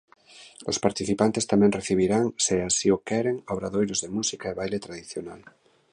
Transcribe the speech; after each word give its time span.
Os 0.71 0.77
participantes 0.85 1.47
tamén 1.51 1.75
recibirán, 1.79 2.25
se 2.45 2.55
así 2.69 2.87
o 2.95 2.97
queren, 3.09 3.35
obradoiros 3.53 3.99
de 4.03 4.09
música 4.17 4.45
e 4.49 4.57
baile 4.59 4.83
tradicional. 4.85 5.41